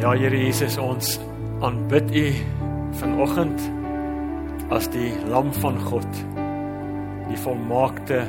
[0.00, 1.18] Ja Here Jesus, ons
[1.60, 2.22] aanbid U
[2.96, 3.60] vanoggend
[4.72, 6.08] as die lam van God,
[7.28, 8.22] die volmaakte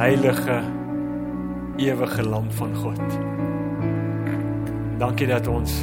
[0.00, 0.58] heilige
[1.78, 3.16] ewige lam van God.
[4.98, 5.78] Dankie dat ons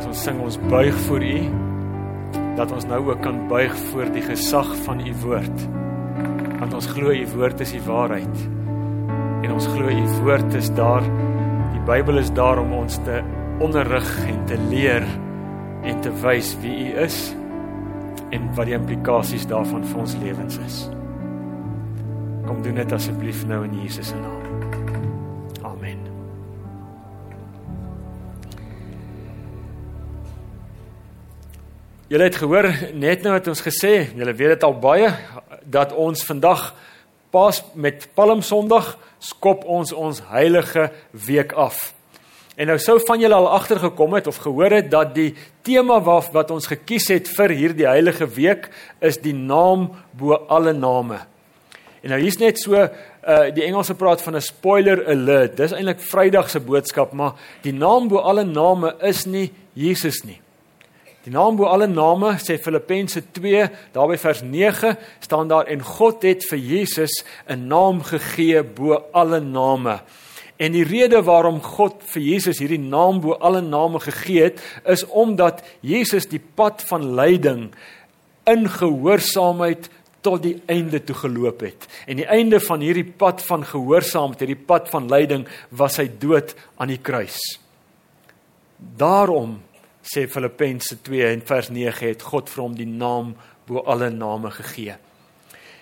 [0.00, 1.38] as ons sing ons buig voor U
[2.58, 5.68] dat ons nou ook kan buig voor die gesag van U woord.
[6.58, 8.46] Want ons glo U woord is die waarheid.
[9.46, 11.06] En ons glo U woord is daar
[11.70, 13.20] Die Bybel is daar om ons te
[13.62, 15.04] onderrig en te leer
[15.86, 17.18] en te wys wie U is
[18.30, 20.80] en wat die implikasies daarvan vir ons lewens is.
[22.46, 24.42] Kom doen dit asseblief nou in Jesus se naam.
[25.66, 26.02] Amen.
[32.10, 35.12] Julle het gehoor net nou het ons gesê, julle weet dit al baie
[35.70, 36.72] dat ons vandag
[37.30, 40.90] pas met Palm Sondag skop ons ons heilige
[41.26, 41.92] week af.
[42.60, 45.30] En nou sou van julle al agtergekom het of gehoor het dat die
[45.64, 48.68] tema wat wat ons gekies het vir hierdie heilige week
[49.00, 51.22] is die naam bo alle name.
[52.02, 52.90] En nou hier's net so uh
[53.54, 55.56] die Engelse praat van 'n spoiler alert.
[55.56, 60.40] Dis eintlik Vrydag se boodskap, maar die naam bo alle name is nie Jesus nie.
[61.20, 66.24] Die naam bo alle name sê Filippense 2 daarby vers 9 staan daar en God
[66.24, 70.00] het vir Jesus 'n naam gegee bo alle name.
[70.56, 75.06] En die rede waarom God vir Jesus hierdie naam bo alle name gegee het is
[75.06, 77.70] omdat Jesus die pad van lyding
[78.46, 79.90] in gehoorsaamheid
[80.20, 81.88] tot die einde toe geloop het.
[82.06, 86.54] En die einde van hierdie pad van gehoorsaamheid, hierdie pad van lyding was sy dood
[86.76, 87.40] aan die kruis.
[88.76, 89.60] Daarom
[90.02, 93.34] sê Filippense 2 en vers 9 het God vir hom die naam
[93.68, 94.96] bo alle name gegee.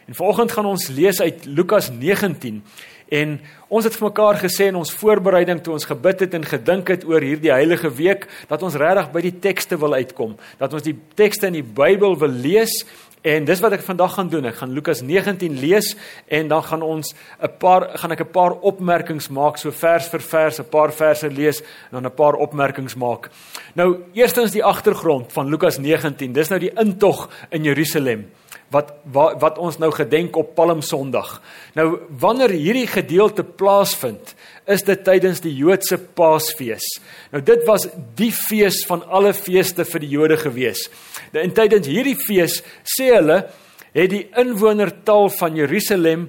[0.09, 2.63] En vanoggend gaan ons lees uit Lukas 19
[3.09, 3.35] en
[3.73, 7.05] ons het vir mekaar gesê in ons voorbereiding toe ons gebid het en gedink het
[7.09, 10.97] oor hierdie heilige week dat ons regtig by die tekste wil uitkom, dat ons die
[11.17, 12.83] tekste in die Bybel wil lees
[13.23, 14.45] En dis wat ek vandag gaan doen.
[14.45, 15.97] Ek gaan Lukas 19 lees
[16.27, 20.21] en dan gaan ons 'n paar gaan ek 'n paar opmerkings maak so vers vir
[20.21, 23.31] vers, 'n paar verse lees en dan 'n paar opmerkings maak.
[23.75, 26.33] Nou, eerstens die agtergrond van Lukas 19.
[26.33, 28.31] Dis nou die intog in Jerusalem
[28.75, 31.39] wat wat, wat ons nou gedenk op Palm Sondag.
[31.79, 34.35] Nou, wanneer hierdie gedeelte plaasvind,
[34.69, 36.85] is dit tydens die Joodse Paasfees.
[37.33, 40.85] Nou dit was die fees van alle feeste vir die Jode gewees.
[41.33, 43.43] Nou in tydens hierdie fees sê hulle
[43.95, 46.29] het die inwonertal van Jerusalem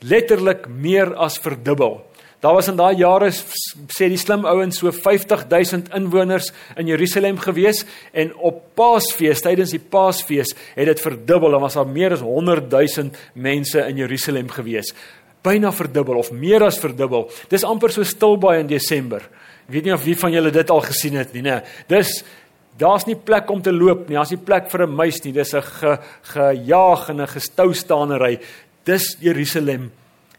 [0.00, 2.00] letterlik meer as verdubbel.
[2.40, 7.84] Daar was in daai jare sê die slim ouens so 50000 inwoners in Jerusalem gewees
[8.12, 13.16] en op Paasfees tydens die Paasfees het dit verdubbel en was daar meer as 100000
[13.34, 14.92] mense in Jerusalem gewees
[15.46, 17.28] byna verdubbel of meer as verdubbel.
[17.52, 19.24] Dis amper so stil baie in Desember.
[19.66, 21.60] Ek weet nie of wie van julle dit al gesien het nie, né?
[21.90, 22.20] Dis
[22.78, 24.18] daar's nie plek om te loop nie.
[24.18, 25.32] Daar's nie plek vir 'n muis nie.
[25.32, 25.98] Dis 'n ge,
[26.34, 28.40] gejaag en 'n gestou staanery.
[28.84, 29.90] Dis Jerusalem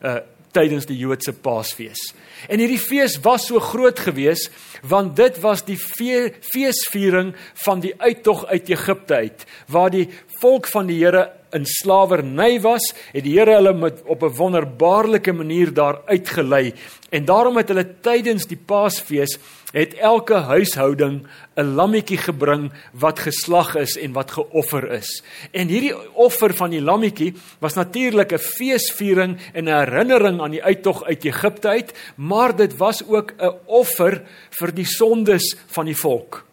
[0.03, 0.19] uh
[0.51, 2.13] tydens die Joodse Paasfees.
[2.47, 4.51] En hierdie fees was so groot geweest
[4.87, 7.33] want dit was die feesviering
[7.65, 10.07] van die uittog uit Egipte uit waar die
[10.41, 15.33] volk van die Here in slawerny was, het die Here hulle met op 'n wonderbaarlike
[15.33, 16.73] manier daar uitgelei.
[17.09, 19.37] En daarom het hulle tydens die Paasfees
[19.71, 25.23] het elke huishouding 'n lammetjie gebring wat geslag is en wat geoffer is.
[25.51, 30.63] En hierdie offer van die lammetjie was natuurlik 'n feesviering en 'n herinnering aan die
[30.63, 35.97] uittog uit Egipte uit, maar dit was ook 'n offer vir die sondes van die
[35.97, 36.45] volk.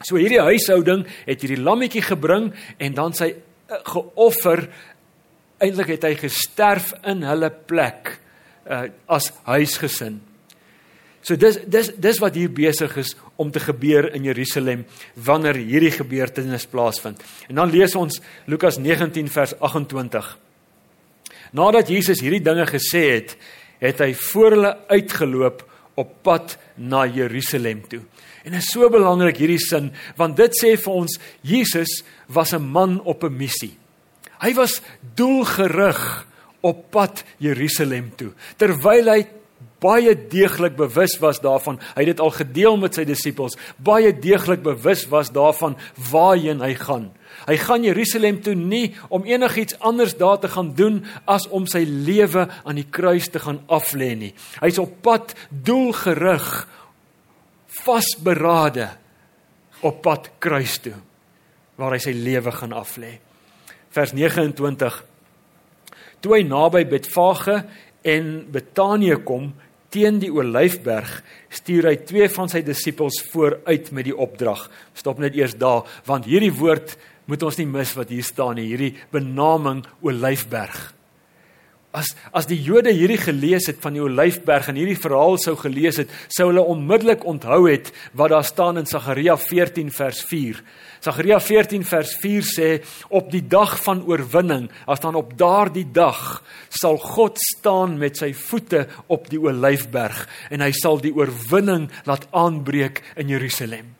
[0.00, 3.34] So hierdie huishouding het hierdie lammetjie gebring en dan sy
[3.68, 4.68] geoffer
[5.58, 8.20] eintlik het hy gesterf in hulle plek
[8.70, 10.20] uh, as huisgesin.
[11.28, 14.86] So dis dis dis wat hier besig is om te gebeur in Jerusalem
[15.26, 17.20] wanneer hierdie gebeurtenis plaasvind.
[17.50, 18.16] En dan lees ons
[18.48, 20.30] Lukas 19 vers 28.
[21.52, 23.36] Nadat Jesus hierdie dinge gesê het,
[23.84, 25.66] het hy voor hulle uitgeloop
[26.00, 28.00] op pad na Jerusalem toe.
[28.48, 32.00] En dit is so belangrik hierdie sin want dit sê vir ons Jesus
[32.32, 33.76] was 'n man op 'n missie.
[34.40, 34.80] Hy was
[35.14, 36.26] doelgerig
[36.62, 38.32] op pad Jerusalem toe.
[38.56, 39.26] Terwyl hy
[39.82, 44.62] baie deeglik bewus was daarvan, hy het dit al gedeel met sy disippels, baie deeglik
[44.64, 45.76] bewus was daarvan
[46.10, 47.08] waarheen hy gaan.
[47.46, 51.84] Hy gaan Jerusalem toe nie om enigiets anders daar te gaan doen as om sy
[51.86, 54.32] lewe aan die kruis te gaan aflê nie.
[54.62, 56.48] Hy's op pad doelgerig
[57.84, 58.90] vasberade
[59.86, 60.96] op pad kruis toe
[61.78, 63.18] waar hy sy lewe gaan aflê.
[63.94, 65.04] Vers 29
[66.18, 67.60] Toe hy naby Betfage
[68.02, 69.52] en Betanië kom,
[69.94, 71.22] teen die Olyfberg
[71.54, 74.66] stuur hy twee van sy disippels vooruit met die opdrag.
[74.96, 76.96] Stop net eers daar, want hierdie woord
[77.28, 80.97] moet ons nie mis wat hier staan nie, hierdie benaming Olyfberg.
[81.96, 85.96] As as die Jode hierdie gelees het van die Olyfberg en hierdie verhaal sou gelees
[86.02, 90.60] het, sou hulle onmiddellik onthou het wat daar staan in Sagaria 14 vers 4.
[91.00, 92.68] Sagaria 14 vers 4 sê
[93.08, 98.34] op die dag van oorwinning, as dan op daardie dag sal God staan met sy
[98.36, 103.94] voete op die Olyfberg en hy sal die oorwinning laat aanbreek in Jerusalem.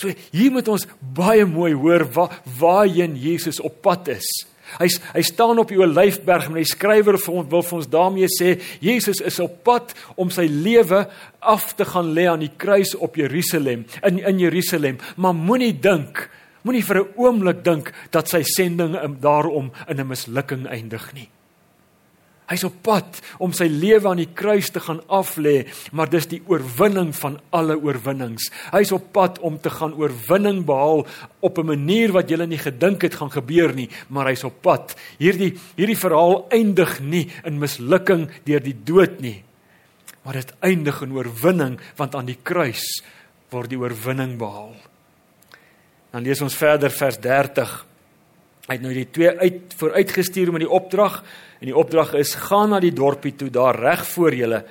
[0.00, 4.30] So hier moet ons baie mooi hoor waar waarheen Jesus op pad is.
[4.78, 8.30] Hy hy staan op die Olyfberg en hy skrywer vir ons wil vir ons daarmee
[8.32, 11.04] sê Jesus is op pad om sy lewe
[11.40, 14.98] af te gaan lê aan die kruis op Jerusalem in in Jerusalem.
[15.16, 16.28] Maar moenie dink
[16.62, 21.28] moenie vir 'n oomblik dink dat sy sending daarom in 'n mislukking eindig nie
[22.50, 25.62] Hy's op pad om sy lewe aan die kruis te gaan aflê,
[25.94, 28.50] maar dis die oorwinning van alle oorwinnings.
[28.74, 31.06] Hy's op pad om te gaan oorwinning behaal
[31.40, 34.96] op 'n manier wat jy nie gedink het gaan gebeur nie, maar hy's op pad.
[35.18, 39.44] Hierdie hierdie verhaal eindig nie in mislukking deur die dood nie,
[40.24, 43.02] maar dit eindig in oorwinning want aan die kruis
[43.50, 44.74] word die oorwinning behaal.
[46.12, 47.86] Dan lees ons verder vers 30.
[48.68, 51.22] Hy het nou die twee uit vooruitgestuur met die opdrag
[51.62, 54.64] En die opdrag is: gaan na die dorpie toe daar reg voor julle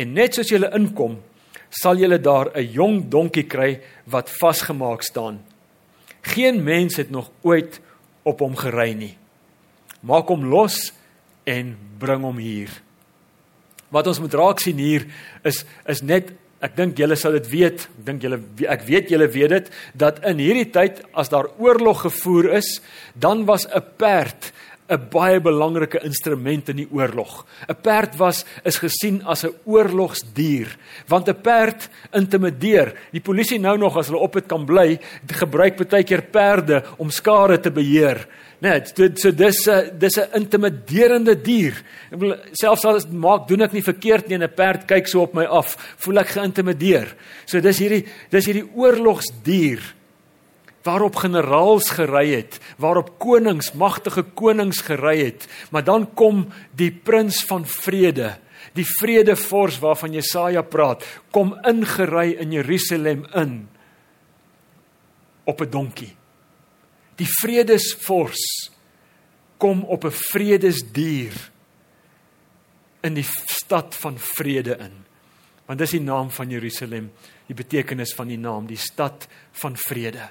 [0.00, 1.16] en net soos julle inkom,
[1.68, 5.42] sal julle daar 'n jong donkie kry wat vasgemaak staan.
[6.22, 7.80] Geen mens het nog ooit
[8.22, 9.16] op hom gery nie.
[10.00, 10.92] Maak hom los
[11.44, 12.70] en bring hom hier.
[13.90, 15.06] Wat ons moet raak sien hier
[15.42, 19.28] is is net ek dink julle sal dit weet, ek dink julle ek weet julle
[19.32, 22.80] weet dit dat in hierdie tyd as daar oorlog gevoer is,
[23.14, 24.52] dan was 'n perd
[24.90, 27.46] 'n baie belangrike instrument in die oorlog.
[27.68, 30.76] 'n Perd was is gesien as 'n oorlogsdier,
[31.06, 32.94] want 'n perd intimideer.
[33.12, 37.10] Die polisie nou nog as hulle op dit kan bly, gebruik baie keer perde om
[37.10, 38.26] skare te beheer.
[38.60, 41.74] Net, dit so dis 'n dis 'n intimiderende dier.
[42.12, 45.22] Ek bedoel selfs al maak doen ek nie verkeerd nie en 'n perd kyk so
[45.22, 47.14] op my af, voel ek geïntimideer.
[47.46, 49.80] So dis hierdie dis hierdie oorlogsdier
[50.82, 56.46] waarop generaals gery het, waarop konings, magtige konings gery het, maar dan kom
[56.76, 58.38] die prins van vrede,
[58.72, 63.68] die vredevors waarvan Jesaja praat, kom ingery in Jerusalem in
[65.44, 66.16] op 'n donkie.
[67.16, 68.70] Die vredesvors
[69.56, 71.50] kom op 'n vredesdier
[73.00, 75.04] in die stad van vrede in.
[75.66, 77.12] Want dis die naam van Jerusalem,
[77.46, 80.28] die betekenis van die naam, die stad van vrede.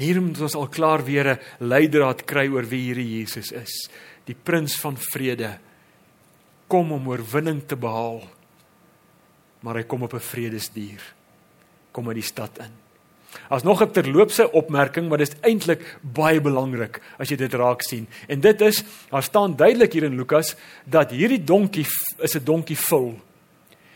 [0.00, 3.90] Hier moet ons al klaar weer 'n leidraad kry oor wie hierdie Jesus is.
[4.24, 5.58] Die prins van vrede
[6.68, 8.22] kom om oorwinning te behaal.
[9.60, 11.02] Maar hy kom op 'n vredesdier.
[11.92, 12.72] Kom uit die stad in.
[13.48, 17.82] As nog 'n terloopse opmerking, maar dit is eintlik baie belangrik as jy dit raak
[17.82, 18.08] sien.
[18.28, 21.86] En dit is, daar staan duidelik hier in Lukas dat hierdie donkie
[22.18, 23.20] is 'n donkie vul.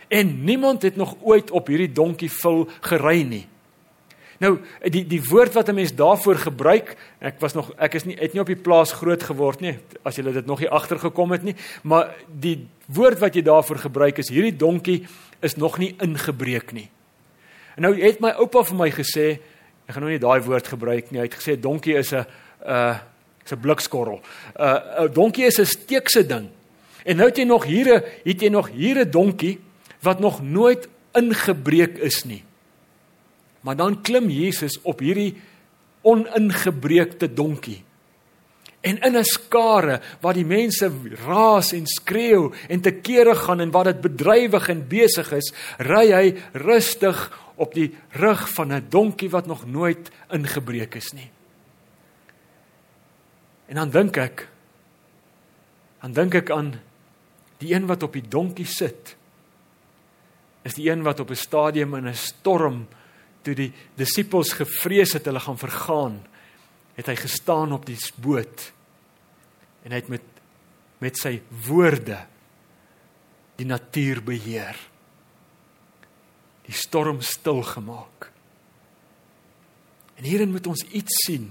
[0.09, 3.47] En niemand het nog ooit op hierdie donkie vul gery nie.
[4.45, 4.59] Nou
[4.93, 8.33] die die woord wat 'n mens daarvoor gebruik, ek was nog ek is nie het
[8.33, 11.55] nie op die plaas groot geword nie, as julle dit nog nie agtergekom het nie,
[11.83, 15.07] maar die woord wat jy daarvoor gebruik is hierdie donkie
[15.41, 16.89] is nog nie ingebreek nie.
[17.77, 19.41] En nou het my oupa vir my gesê,
[19.87, 21.21] ek gaan nou nie daai woord gebruik nie.
[21.21, 22.27] Hy het gesê donkie is 'n
[22.67, 22.99] uh
[23.45, 24.21] is 'n blikskorrel.
[24.21, 26.49] 'n uh, 'n donkie is 'n steekse ding.
[27.05, 29.59] En nou het jy nog hier 'n het jy nog hier 'n donkie
[30.01, 32.45] wat nog nooit ingebreek is nie.
[33.65, 35.33] Maar dan klim Jesus op hierdie
[36.05, 37.81] oningebreekte donkie.
[38.85, 40.93] En in 'n skare waar die mense
[41.27, 46.13] raas en skreeu en te kere gaan en waar dit bedrywig en besig is, ry
[46.13, 51.31] hy rustig op die rug van 'n donkie wat nog nooit ingebreek is nie.
[53.67, 54.49] En dan dink ek
[56.01, 56.75] dan dink ek aan
[57.59, 59.17] die een wat op die donkie sit.
[60.63, 62.87] Is die een wat op 'n stadium in 'n storm
[63.45, 66.19] toe die disippels gevrees het hulle gaan vergaan,
[66.95, 68.71] het hy gestaan op die boot
[69.85, 70.31] en hy het met
[71.03, 71.35] met sy
[71.67, 72.17] woorde
[73.59, 74.79] die natuur beheer.
[76.65, 78.31] Die storm stil gemaak.
[80.17, 81.51] En hierin moet ons iets sien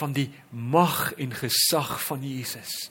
[0.00, 2.90] van die mag en gesag van Jesus.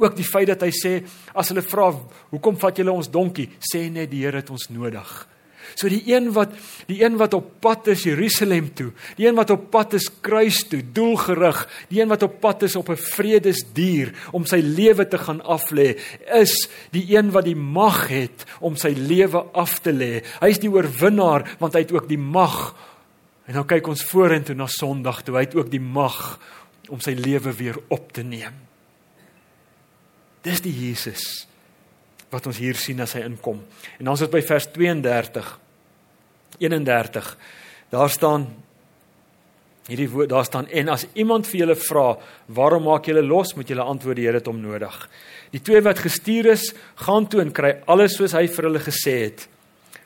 [0.00, 0.94] Ook die feit dat hy sê
[1.36, 1.90] as hulle vra
[2.32, 5.12] hoekom vat julle ons donkie, sê net die Here het ons nodig
[5.74, 6.52] So die een wat
[6.88, 10.60] die een wat op pad is Jerusalem toe, die een wat op pad is kruis
[10.68, 15.18] toe, doelgerig, die een wat op pad is op 'n vredesdier om sy lewe te
[15.18, 15.98] gaan aflê,
[16.34, 20.22] is die een wat die mag het om sy lewe af te lê.
[20.40, 22.74] Hy is die oorwinnaar want hy het ook die mag.
[23.46, 26.38] En nou kyk ons vorentoe na Sondag toe, hy het ook die mag
[26.88, 28.52] om sy lewe weer op te neem.
[30.42, 31.46] Dis die Jesus
[32.34, 33.62] wat ons hier sien as hy inkom.
[33.98, 35.52] En dan is dit by vers 32
[36.58, 37.36] 31.
[37.90, 38.46] Daar staan
[39.84, 43.68] hierdie woord daar staan en as iemand vir julle vra, "Waarom maak julle los?" moet
[43.68, 45.08] julle antwoord die Here het hom nodig.
[45.50, 49.24] Die twee wat gestuur is, gaan toe en kry alles soos hy vir hulle gesê
[49.24, 49.48] het.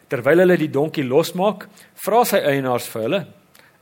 [0.08, 3.26] Terwyl hulle die donkie losmaak, vra sy eienaars vir hulle.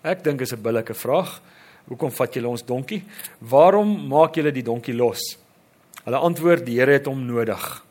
[0.05, 1.41] Ek dink is 'n billike vraag.
[1.88, 3.03] Hoekom vat julle ons donkie?
[3.41, 5.21] Waarom maak julle die donkie los?
[6.05, 7.86] Hulle antwoord: "Die Here het hom nodig."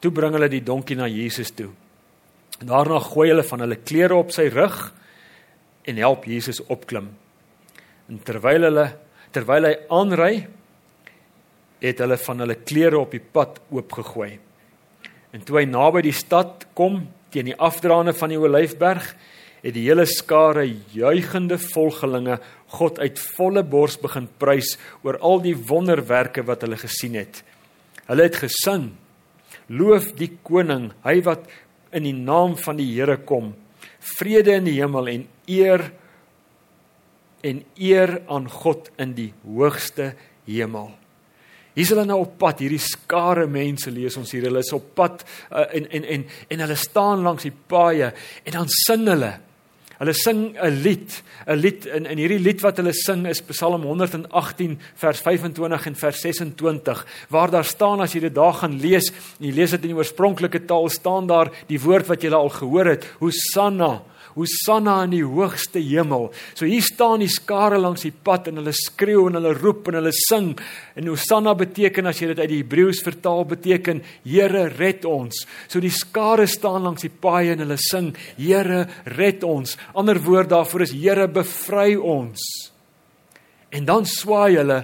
[0.00, 1.70] Toe bring hulle die donkie na Jesus toe.
[2.58, 4.76] Daarna gooi hulle van hulle klere op sy rug
[5.88, 7.10] en help Jesus opklim.
[8.08, 8.88] En terwyl hulle
[9.34, 10.34] terwyl hy aanry,
[11.84, 14.30] het hulle van hulle klere op die pad oopgegooi.
[15.36, 19.10] En toe hy naby die stad kom, teen die afdraande van die Olyfberg,
[19.60, 20.64] het die hele skare
[20.94, 22.38] juigende volgelinge
[22.78, 27.42] God uit volle bors begin prys oor al die wonderwerke wat hulle gesien het.
[28.08, 28.92] Hulle het gesing
[29.68, 31.48] Loof die koning, hy wat
[31.96, 33.52] in die naam van die Here kom.
[34.18, 35.90] Vrede in die hemel en eer
[37.46, 40.12] en eer aan God in die hoogste
[40.48, 40.90] hemel.
[41.78, 44.48] Hier's hulle nou op pad, hierdie skare mense lees ons hier.
[44.48, 45.22] Hulle is op pad
[45.52, 48.10] uh, en en en en hulle staan langs die paaie
[48.42, 49.36] en dan sing hulle
[49.98, 51.10] Hulle sing 'n lied,
[51.46, 55.94] 'n lied in in hierdie lied wat hulle sing is Psalm 118 vers 25 en
[55.94, 59.82] vers 26 waar daar staan as jy dit daar gaan lees en jy lees dit
[59.82, 64.02] in die oorspronklike taal staan daar die woord wat jy al gehoor het, Hosanna
[64.38, 66.28] Hosanna in die hoogste hemel.
[66.54, 69.98] So hier staan die skare langs die pad en hulle skreeu en hulle roep en
[69.98, 70.52] hulle sing.
[70.98, 75.42] En Hosanna beteken as jy dit uit die Hebreëus vertaal beteken Here red ons.
[75.66, 78.84] So die skare staan langs die paaie en hulle sing Here
[79.18, 79.76] red ons.
[79.98, 82.44] Ander woord daarvoor is Here bevry ons.
[83.74, 84.78] En dan swaai hulle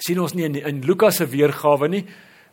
[0.00, 2.04] sien ons nie in, in Lukas se weergawe nie.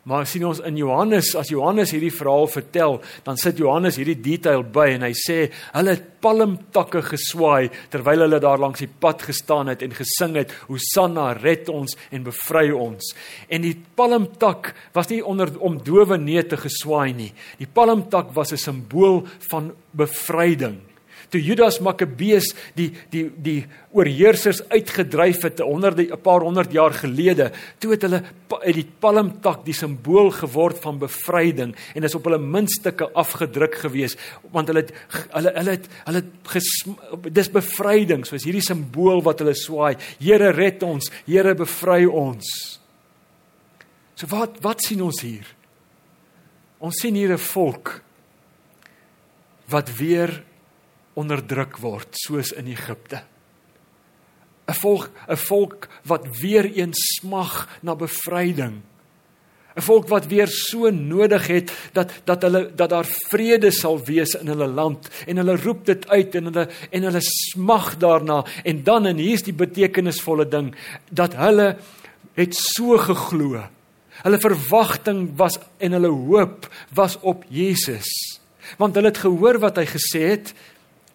[0.08, 2.94] Maar sien ons in Johannes, as Johannes hierdie verhaal vertel,
[3.26, 5.38] dan sit Johannes hierdie detail by en hy sê
[5.74, 10.56] hulle het palmtakke geswaai terwyl hulle daar langs die pad gestaan het en gesing het
[10.70, 13.12] Hosanna red ons en bevry ons.
[13.52, 17.34] En die palmtak was nie onder om dowe neete geswaai nie.
[17.60, 20.87] Die palmtak was 'n simbool van bevryding
[21.30, 23.60] toe Judas Makkabees die die die
[23.92, 28.88] oorheersers uitgedryf het 'n honderde 'n paar honderd jaar gelede, toe het hulle uit die
[29.00, 34.16] palmtak die simbool geword van bevryding en is op hulle muntstukke afgedruk gewees
[34.52, 34.94] want hulle het
[35.32, 39.98] hulle hulle het hulle het dis bevryding soos hierdie simbool wat hulle swaai.
[40.20, 41.12] Here red ons.
[41.26, 42.80] Here bevry ons.
[44.16, 45.46] So wat wat sien ons hier?
[46.80, 48.02] Ons sien hier 'n volk
[49.70, 50.44] wat weer
[51.18, 53.24] onderdruk word soos in Egipte.
[54.68, 58.82] 'n Volk, 'n volk wat weer eens smag na bevryding.
[59.78, 64.36] 'n Volk wat weer so nodig het dat dat hulle dat daar vrede sal wees
[64.36, 68.84] in hulle land en hulle roep dit uit en hulle en hulle smag daarna en
[68.84, 70.76] dan en hier's die betekenisvolle ding
[71.10, 71.78] dat hulle
[72.34, 73.64] het so geglo.
[74.24, 78.10] Hulle verwagting was en hulle hoop was op Jesus.
[78.78, 80.54] Want hulle het gehoor wat hy gesê het,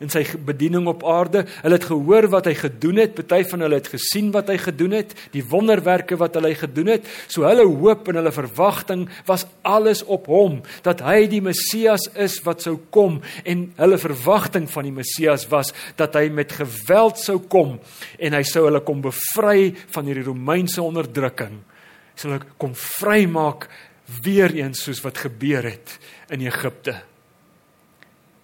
[0.02, 1.44] in sy bediening op aarde.
[1.62, 3.14] Hulle het gehoor wat hy gedoen het.
[3.18, 7.06] Party van hulle het gesien wat hy gedoen het, die wonderwerke wat hy gedoen het.
[7.30, 12.38] So hulle hoop en hulle verwagting was alles op hom, dat hy die Messias is
[12.46, 17.38] wat sou kom en hulle verwagting van die Messias was dat hy met geweld sou
[17.52, 17.78] kom
[18.18, 21.60] en hy sou hulle kom bevry van hierdie Romeinse onderdrukking.
[22.18, 23.68] Sou hulle kom vrymaak
[24.22, 25.96] weer eens soos wat gebeur het
[26.32, 26.98] in Egipte.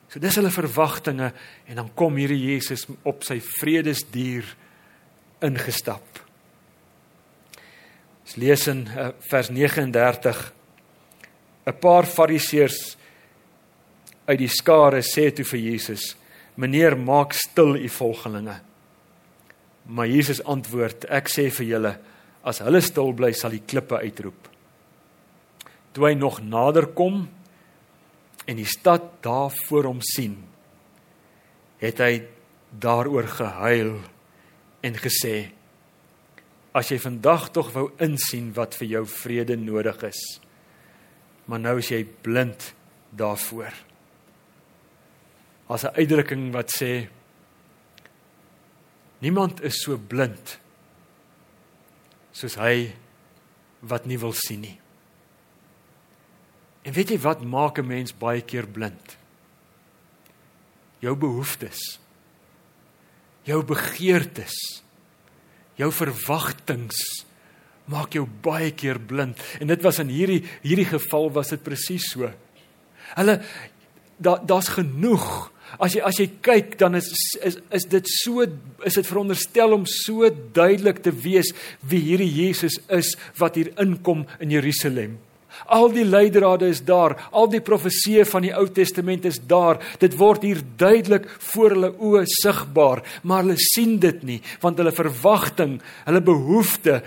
[0.09, 1.33] So dis hulle verwagtinge
[1.69, 4.47] en dan kom hierdie Jesus op sy vredesdier
[5.45, 6.23] ingestap.
[8.25, 10.53] Ons lees in uh, vers 39
[11.69, 12.97] 'n paar fariseërs
[14.29, 16.17] uit die skare sê toe vir Jesus:
[16.57, 18.61] "Meneer, maak stil u volgelinge."
[19.87, 21.99] Maar Jesus antwoord: "Ek sê vir julle,
[22.45, 24.49] as hulle stil bly, sal die klippe uitroep."
[25.93, 27.29] Toe hy nog nader kom,
[28.49, 30.39] en die stad daar voor hom sien,
[31.83, 32.13] het hy
[32.81, 33.99] daaroor gehuil
[34.85, 35.51] en gesê:
[36.73, 40.23] As jy vandag tog wou insien wat vir jou vrede nodig is,
[41.49, 42.73] maar nou is jy blind
[43.11, 43.73] daarvoor.
[45.69, 47.09] Daar's 'n uitdrukking wat sê
[49.21, 50.59] niemand is so blind
[52.33, 52.95] soos hy
[53.81, 54.79] wat nie wil sien nie.
[56.83, 59.17] En weet jy wat maak 'n mens baie keer blind?
[60.99, 61.99] Jou behoeftes.
[63.43, 64.83] Jou begeertes.
[65.75, 67.27] Jou verwagtinge
[67.89, 69.41] maak jou baie keer blind.
[69.61, 72.31] En dit was in hierdie hierdie geval was dit presies so.
[73.17, 73.39] Hulle
[74.19, 75.49] daar daar's genoeg.
[75.79, 77.09] As jy as jy kyk dan is
[77.45, 78.45] is is dit so
[78.87, 84.27] is dit veronderstel om so duidelik te wees wie hierdie Jesus is wat hier inkom
[84.41, 85.19] in Jerusalem.
[85.67, 89.81] Al die leidrade is daar, al die profeseë van die Ou Testament is daar.
[89.99, 94.93] Dit word hier duidelik voor hulle oë sigbaar, maar hulle sien dit nie want hulle
[94.95, 97.03] verwagting, hulle behoefte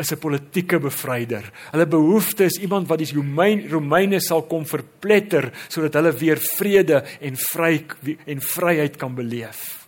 [0.00, 1.44] is 'n politieke bevryder.
[1.72, 7.04] Hulle behoefte is iemand wat die Romeine Romeine sal kom verpletter sodat hulle weer vrede
[7.20, 7.84] en vry
[8.26, 9.86] en vryheid kan beleef.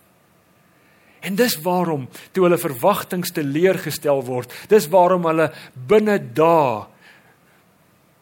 [1.21, 5.51] En dis waarom toe hulle verwagtinge teleurgestel word, dis waarom hulle
[5.87, 6.92] binne dae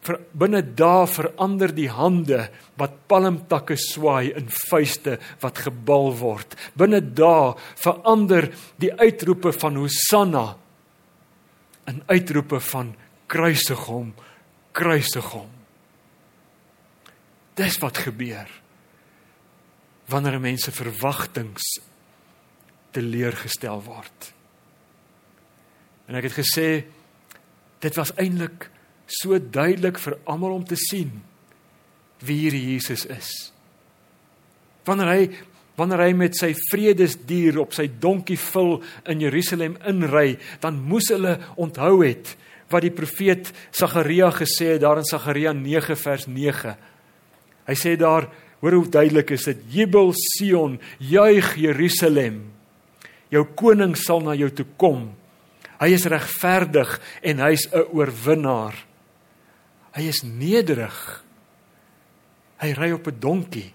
[0.02, 2.48] vir binne dae verander die hande
[2.80, 6.56] wat palmtakke swaai in vuiste wat gebal word.
[6.74, 8.50] Binne dae verander
[8.82, 10.46] die uitroepe van Hosanna
[11.90, 12.92] in uitroepe van
[13.30, 14.12] kruisig hom,
[14.74, 15.48] kruisig hom.
[17.58, 18.50] Dis wat gebeur
[20.10, 21.62] wanneer mense verwagtinge
[22.92, 24.32] teleurgestel word.
[26.10, 26.68] En ek het gesê
[27.82, 28.68] dit was eintlik
[29.06, 31.10] so duidelik vir almal om te sien
[32.22, 33.30] wie hierdie Jesus is.
[34.86, 35.24] Wanneer hy
[35.78, 38.74] wanneer hy met sy vredesdier op sy donkie vul
[39.08, 42.34] in Jerusalem inry, dan moes hulle onthou het
[42.72, 46.76] wat die profeet Sagaria gesê het daar in Sagaria 9 vers 9.
[47.68, 48.28] Hy sê daar,
[48.60, 52.44] hoor hoe duidelik is dit, Jubel Sion, juig Jerusalem.
[53.32, 55.10] Jou koning sal na jou toe kom.
[55.80, 58.76] Hy is regverdig en hy's 'n oorwinnaar.
[59.92, 61.24] Hy is nederig.
[62.62, 63.72] Hy ry op 'n donkie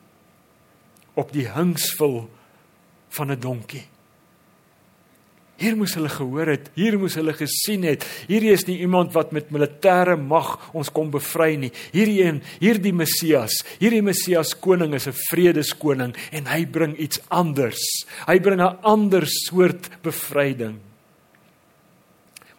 [1.17, 2.29] op die hingsvul
[3.09, 3.85] van 'n donkie.
[5.57, 8.05] Hier moes hulle gehoor het, hier moes hulle gesien het.
[8.29, 11.71] Hierdie is nie iemand wat met militêre mag ons kom bevry nie.
[11.91, 18.05] Hierdie een, hierdie Messias, hierdie Messias koning is 'n vredeskoning en hy bring iets anders.
[18.27, 20.86] Hy bring 'n ander soort bevryding.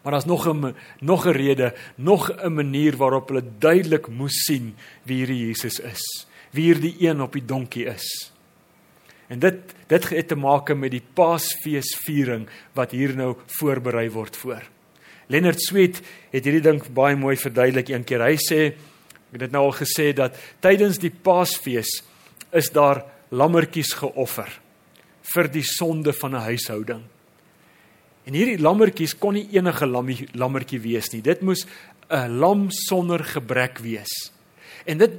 [0.09, 4.75] Maar daar's nog 'n nog 'n rede, nog 'n manier waarop hulle duidelik moes sien
[5.03, 6.27] wie hierdie Jesus is.
[6.49, 8.31] Wie hierdie een op die donkie is.
[9.27, 9.55] En dit
[9.87, 14.63] dit het te maak met die Paasfeesviering wat hier nou voorberei word voor.
[15.27, 18.21] Leonard Sweet het hierdie ding baie mooi verduidelik een keer.
[18.21, 22.03] Hy sê ek het dit nou al gesê dat tydens die Paasfees
[22.51, 24.59] is daar lammetjies geoffer
[25.21, 27.18] vir die sonde van 'n huishouding.
[28.27, 31.21] En hierdie lammetjies kon nie enige lammie, lammetjie wees nie.
[31.21, 31.65] Dit moes
[32.09, 34.31] 'n lam sonder gebrek wees.
[34.85, 35.11] En dit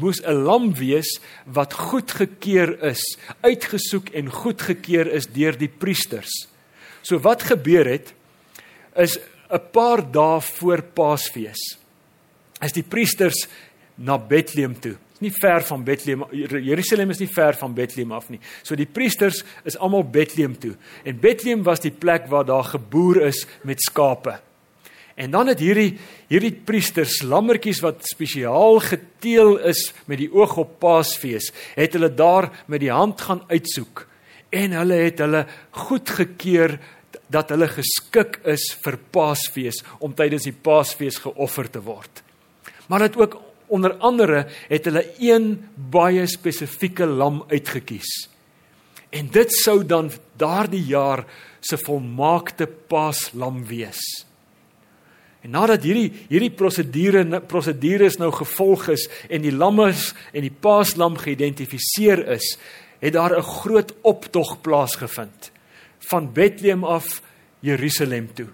[0.00, 6.48] moes 'n lam wees wat goedgekeur is, uitgesoek en goedgekeur is deur die priesters.
[7.02, 8.14] So wat gebeur het
[8.96, 9.18] is
[9.50, 11.78] 'n paar dae voor Paasfees.
[12.60, 13.46] As die priesters
[13.94, 18.40] na Bethlehem toe nie ver van Bethlehem Jerusalem is nie ver van Bethlehem af nie.
[18.62, 20.74] So die priesters is almal Bethlehem toe.
[21.04, 24.38] En Bethlehem was die plek waar daar geboer is met skape.
[25.14, 25.94] En dan het hierdie
[26.30, 32.50] hierdie priesters lammetjies wat spesiaal geteel is met die oog op Paasfees, het hulle daar
[32.66, 34.06] met die hand gaan uitsoek
[34.54, 35.44] en hulle het hulle
[35.84, 36.76] goedgekeur
[37.32, 42.22] dat hulle geskik is vir Paasfees om tydens die Paasfees geoffer te word.
[42.88, 48.28] Maar dit ook onder andere het hulle een baie spesifieke lam uitgekies.
[49.10, 51.24] En dit sou dan daardie jaar
[51.60, 54.02] se volmaakte paaslam wees.
[55.44, 61.18] En nadat hierdie hierdie prosedure prosedures nou gevolg is en die lammes en die paaslam
[61.20, 62.56] geïdentifiseer is,
[63.00, 65.52] het daar 'n groot optog plaasgevind
[65.98, 67.22] van Bethlehem af
[67.60, 68.48] Jerusalem toe.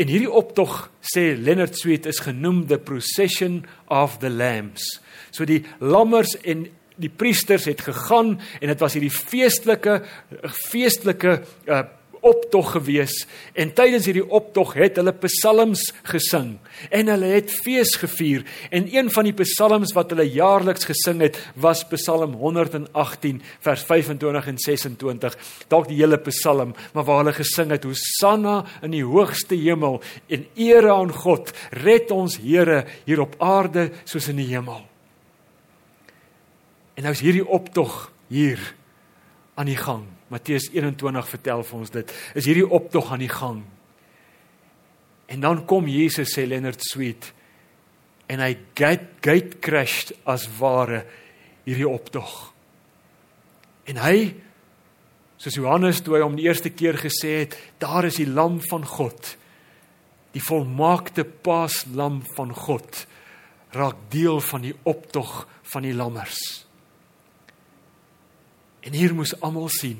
[0.00, 4.84] En hierdie optog sê Leonard Sweet is genoem the procession of the lambs.
[5.28, 10.00] So die lammers en die priesters het gegaan en dit was hierdie feestelike
[10.70, 11.82] feestelike uh,
[12.20, 13.26] optog gewees.
[13.52, 16.56] En tydens hierdie optog het hulle psalms gesing
[16.90, 18.44] en hulle het fees gevier.
[18.70, 24.50] En een van die psalms wat hulle jaarliks gesing het was Psalm 118 vers 25
[24.52, 25.38] en 26
[25.72, 30.46] dalk die hele psalm maar waar hulle gesing het Hosanna in die hoogste hemel en
[30.54, 31.52] ere aan God.
[31.70, 34.80] Red ons Here hier op aarde soos in die hemel.
[36.94, 38.60] En nou is hierdie optog hier
[39.56, 40.04] aan die gang.
[40.30, 42.12] Matteus 21 vertel vir ons dit.
[42.38, 43.64] Is hierdie optog aan die gang.
[45.30, 47.32] En dan kom Jesus sê Leonard Sweet
[48.30, 51.02] en hy gate, gate crashed as ware
[51.66, 52.30] hierdie optog.
[53.90, 54.30] En hy
[55.40, 58.86] soos Johannes toe hy hom die eerste keer gesê het, daar is die lam van
[58.86, 59.34] God.
[60.30, 63.04] Die volmaakte paaslam van God
[63.74, 66.38] raak deel van die optog van die lammers.
[68.86, 69.98] En hier moes almal sien.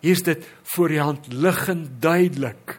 [0.00, 2.78] Hier's dit voor die hand liggend duidelik.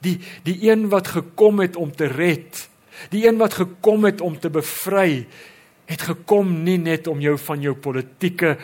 [0.00, 2.68] Die die een wat gekom het om te red,
[3.12, 5.26] die een wat gekom het om te bevry,
[5.90, 8.54] het gekom nie net om jou van jou politieke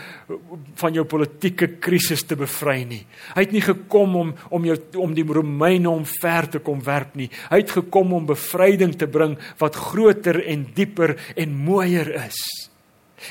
[0.78, 3.02] van jou politieke krisis te bevry nie.
[3.34, 7.28] Hy het nie gekom om om jou om die Romeine omver te kom werp nie.
[7.50, 12.38] Hy het gekom om bevryding te bring wat groter en dieper en mooier is.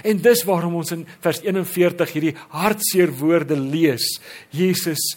[0.04, 4.18] En dis waarom ons in vers 41 hierdie hartseer woorde lees.
[4.50, 5.14] Jesus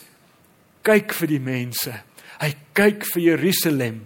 [0.87, 1.95] kyk vir die mense.
[2.39, 4.03] Hy kyk vir Jerusalem.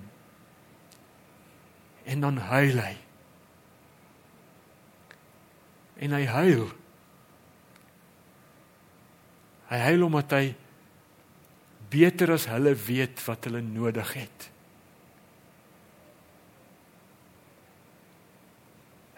[2.08, 2.94] En dan huil hy.
[6.02, 6.64] En hy huil.
[9.72, 10.46] Hy huil omdat hy
[11.92, 14.48] beter as hulle weet wat hulle nodig het.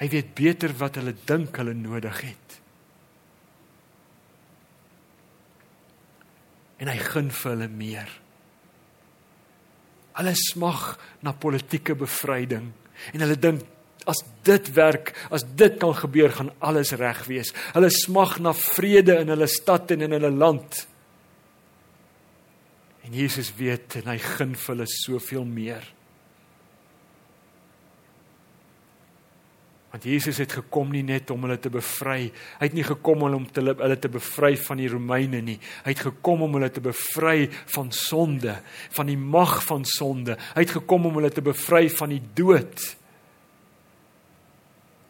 [0.04, 2.56] Hy weet beter wat hulle dink hulle nodig het.
[6.84, 8.10] En hy gun vir hulle meer.
[10.18, 10.82] Hulle smag
[11.24, 12.68] na politieke bevryding
[13.14, 13.64] en hulle dink
[14.04, 17.54] as dit werk, as dit kan gebeur, gaan alles reg wees.
[17.72, 20.84] Hulle smag na vrede in hulle stad en in hulle land.
[23.08, 25.93] En Jesus weet en hy gun vir hulle soveel meer.
[29.94, 32.24] Want Jesus het gekom nie net om hulle te bevry.
[32.58, 35.54] Hy het nie gekom om te hulle te bevry van die Romeine nie.
[35.84, 37.44] Hy het gekom om hulle te bevry
[37.76, 38.56] van sonde,
[38.96, 40.34] van die mag van sonde.
[40.56, 42.82] Hy het gekom om hulle te bevry van die dood.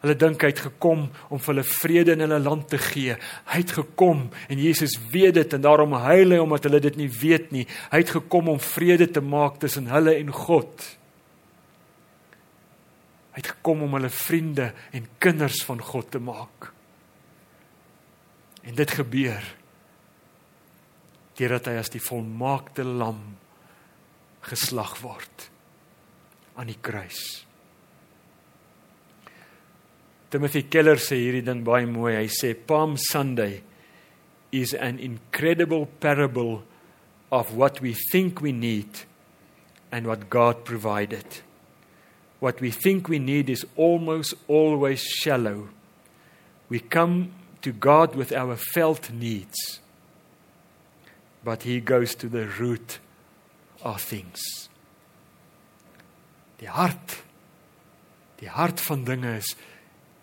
[0.03, 3.15] Hulle dink hy het gekom om vir hulle vrede in hulle land te gee.
[3.49, 7.09] Hy het gekom en Jesus weet dit en daarom huil hy omdat hulle dit nie
[7.09, 7.65] weet nie.
[7.89, 10.85] Hy het gekom om vrede te maak tussen hulle en God.
[13.35, 16.69] Hy het gekom om hulle vriende en kinders van God te maak.
[18.63, 19.43] En dit gebeur
[21.35, 23.19] deurdat hy as die volmaakte lam
[24.47, 25.49] geslag word
[26.55, 27.43] aan die kruis.
[30.31, 32.15] Timothy Keller sê hierdie ding baie mooi.
[32.15, 33.59] Hy sê Palm Sunday
[34.55, 36.63] is an incredible parable
[37.35, 39.03] of what we think we need
[39.91, 41.43] and what God provided
[42.39, 45.69] what we think we need is almost always shallow.
[46.69, 49.79] We come to God with our felt needs,
[51.43, 52.99] but He goes to the root
[53.83, 54.69] of things.
[56.59, 57.23] Die hart,
[58.39, 59.55] die hart van dinge is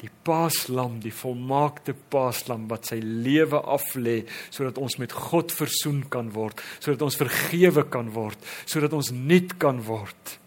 [0.03, 6.33] die paaslam, die volmaakte paaslam wat sy lewe aflê sodat ons met God versoen kan
[6.35, 10.39] word, sodat ons vergewe kan word, sodat ons nuut kan word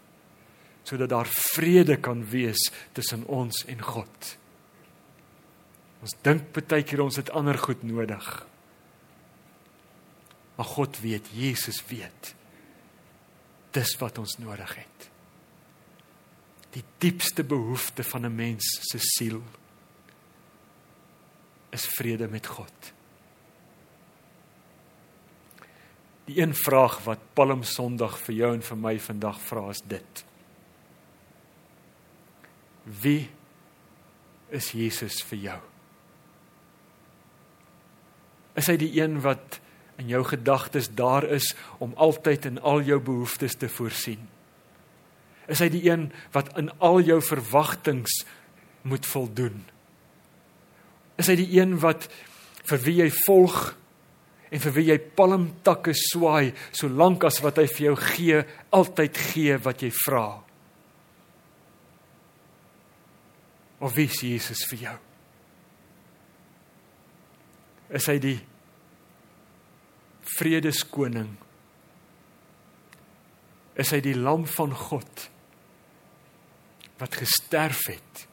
[0.86, 4.36] sodat daar vrede kan wees tussen ons en God.
[6.06, 8.26] Ons dink baie keer ons het ander goed nodig.
[10.56, 12.34] Maar God weet, Jesus weet.
[13.74, 15.10] Dis wat ons nodig het.
[16.76, 19.42] Die diepste behoefte van 'n mens se siel
[21.70, 22.92] is vrede met God.
[26.24, 30.24] Die een vraag wat Palm Sondag vir jou en vir my vandag vra is dit:
[32.86, 33.26] Wie
[34.54, 35.60] is Jesus vir jou?
[38.56, 39.58] Is hy die een wat
[40.00, 41.50] in jou gedagtes daar is
[41.82, 44.22] om altyd in al jou behoeftes te voorsien?
[45.50, 48.10] Is hy die een wat in al jou verwagtinge
[48.86, 49.60] moet voldoen?
[51.18, 52.08] Is hy die een wat
[52.66, 53.60] vir wie jy volg
[54.46, 58.42] en vir wie jy palmtakke swaai solank as wat hy vir jou gee
[58.78, 60.45] altyd gee wat jy vra?
[63.78, 64.96] Of wie is Jesus vir jou?
[67.96, 68.38] Is hy die
[70.36, 71.34] vredeskoning?
[73.76, 75.26] Is hy die lam van God
[76.96, 78.24] wat gesterf het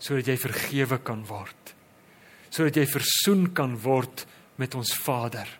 [0.00, 1.74] sodat jy vergewe kan word?
[2.48, 4.24] Sodat jy versoen kan word
[4.62, 5.50] met ons Vader?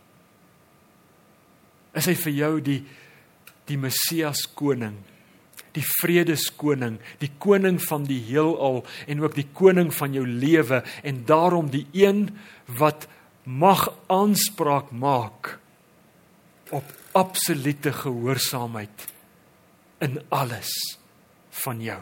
[1.98, 2.80] Is hy vir jou die
[3.70, 4.96] die Messias koning?
[5.76, 11.24] Die vredeskoning, die koning van die heelal en ook die koning van jou lewe en
[11.28, 12.28] daarom die een
[12.78, 13.06] wat
[13.44, 15.56] mag aanspraak maak
[16.70, 19.06] op absolute gehoorsaamheid
[19.98, 20.70] in alles
[21.64, 22.00] van jou.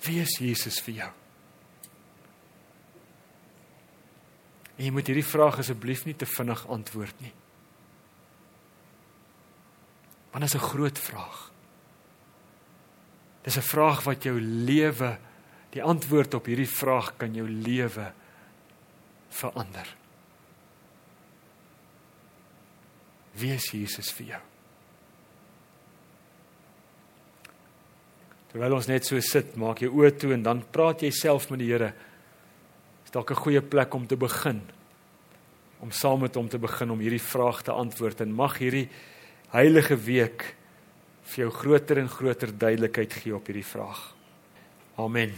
[0.00, 1.10] Wie is Jesus vir jou?
[4.78, 7.34] En jy moet hierdie vraag asseblief nie te vinnig antwoord nie.
[10.30, 11.50] Want dit is 'n groot vraag.
[13.42, 15.18] Dis 'n vraag wat jou lewe,
[15.70, 18.12] die antwoord op hierdie vraag kan jou lewe
[19.28, 19.96] verander.
[23.32, 24.40] Wie is Jesus vir jou?
[28.50, 31.62] Terwyl ons net so sit, maak jy oë toe en dan praat jy self met
[31.62, 31.92] die Here.
[33.04, 34.60] Is dalk 'n goeie plek om te begin.
[35.80, 38.88] Om saam met hom te begin om hierdie vraag te antwoord en mag hierdie
[39.50, 40.44] heilige week
[41.30, 44.02] vir jou groter en groter duidelikheid gee op hierdie vraag.
[45.00, 45.34] Amen.